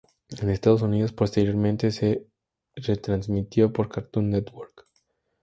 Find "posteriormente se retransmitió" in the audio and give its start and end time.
1.13-3.71